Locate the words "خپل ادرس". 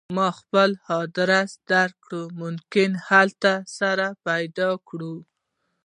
0.39-1.51